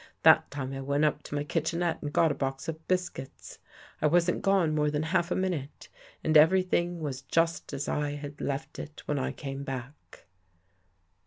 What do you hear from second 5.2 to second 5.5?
a